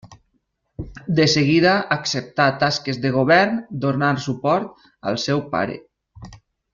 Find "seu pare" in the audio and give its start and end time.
5.29-5.77